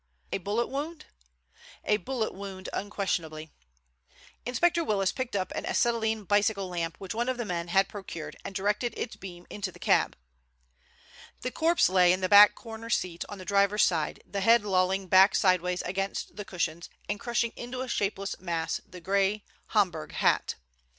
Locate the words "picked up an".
5.11-5.63